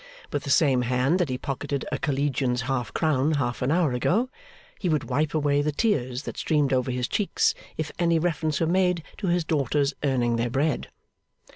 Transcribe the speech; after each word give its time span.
With 0.33 0.45
the 0.45 0.49
same 0.49 0.81
hand 0.81 1.19
that 1.19 1.29
he 1.29 1.37
pocketed 1.37 1.85
a 1.91 1.99
collegian's 1.99 2.61
half 2.61 2.91
crown 2.91 3.33
half 3.33 3.61
an 3.61 3.69
hour 3.69 3.93
ago, 3.93 4.29
he 4.79 4.89
would 4.89 5.03
wipe 5.11 5.35
away 5.35 5.61
the 5.61 5.71
tears 5.71 6.23
that 6.23 6.37
streamed 6.37 6.73
over 6.73 6.89
his 6.89 7.07
cheeks 7.07 7.53
if 7.77 7.91
any 7.99 8.17
reference 8.17 8.59
were 8.59 8.65
made 8.65 9.03
to 9.19 9.27
his 9.27 9.43
daughters' 9.43 9.93
earning 10.03 10.37
their 10.37 10.49
bread. 10.49 10.87